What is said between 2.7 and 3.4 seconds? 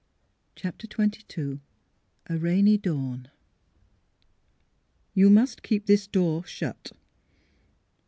DAWN